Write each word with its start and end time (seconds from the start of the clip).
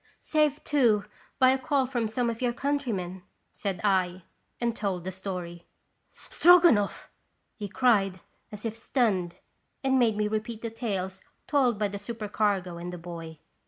"Saved, 0.19 0.65
too, 0.65 1.05
by 1.37 1.51
a 1.51 1.59
call 1.59 1.85
from 1.85 2.07
some 2.07 2.27
of 2.31 2.41
your 2.41 2.53
countrymen," 2.53 3.21
said 3.53 3.79
I, 3.83 4.23
and 4.59 4.75
told 4.75 5.03
the 5.03 5.11
story. 5.11 5.67
"Stroganoff!" 6.15 7.11
he 7.59 7.67
cried, 7.67 8.19
as 8.51 8.65
if 8.65 8.75
stunned, 8.75 9.37
and 9.83 9.99
made 9.99 10.17
me 10.17 10.27
repeat 10.27 10.63
the 10.63 10.71
tales 10.71 11.21
told 11.45 11.77
by 11.77 11.87
the 11.87 11.99
super 11.99 12.27
cargo 12.27 12.77
and 12.77 12.91
the 12.91 12.97
boy. 12.97 13.37